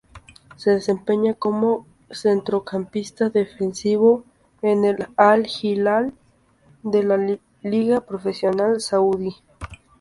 [0.55, 4.23] Se desempeña como centrocampista defensivo
[4.63, 6.15] en el Al-Hilal
[6.81, 7.17] de la
[7.61, 9.35] Liga Profesional Saudí.